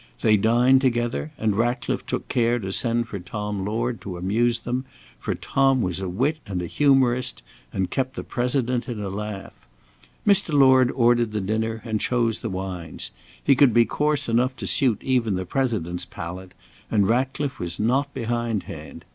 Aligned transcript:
They 0.21 0.35
dined 0.35 0.81
together 0.81 1.31
and 1.37 1.55
Ratcliffe 1.55 2.07
took 2.07 2.27
care 2.27 2.57
to 2.57 2.73
send 2.73 3.07
for 3.07 3.19
Tom 3.19 3.63
Lord 3.63 4.01
to 4.01 4.17
amuse 4.17 4.61
them, 4.61 4.83
for 5.19 5.35
Tom 5.35 5.83
was 5.83 5.99
a 5.99 6.09
wit 6.09 6.39
and 6.47 6.59
a 6.59 6.65
humourist, 6.65 7.43
and 7.71 7.87
kept 7.91 8.15
the 8.15 8.23
President 8.23 8.89
in 8.89 8.99
a 8.99 9.09
laugh. 9.09 9.53
Mr. 10.25 10.57
Lord 10.57 10.89
ordered 10.89 11.33
the 11.33 11.39
dinner 11.41 11.83
and 11.85 12.01
chose 12.01 12.39
the 12.39 12.49
wines. 12.49 13.11
He 13.43 13.55
could 13.55 13.75
be 13.75 13.85
coarse 13.85 14.27
enough 14.27 14.55
to 14.55 14.65
suit 14.65 15.03
even 15.03 15.35
the 15.35 15.45
President's 15.45 16.05
palate, 16.05 16.55
and 16.89 17.07
Ratcliffe 17.07 17.59
was 17.59 17.79
not 17.79 18.11
behindhand. 18.11 19.05